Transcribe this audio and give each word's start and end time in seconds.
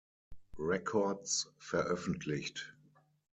Records 0.57 1.53
veröffentlicht. 1.59 2.73